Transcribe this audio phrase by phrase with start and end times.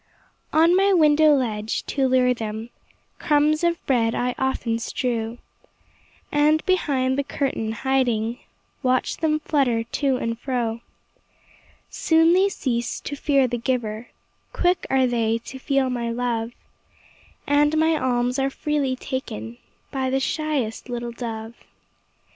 [0.51, 2.71] On my window ledge, to lure them,
[3.19, 5.37] Crumbs of bread I often strew,
[6.31, 8.39] And, behind the curtain hiding,
[8.81, 10.81] Watch them flutter to and fro.
[11.91, 14.07] Soon they cease to fear the giver,
[14.53, 16.51] Quick are they to feel my love,
[17.45, 19.59] And my alms are freely taken
[19.91, 21.53] By the shyest little dove.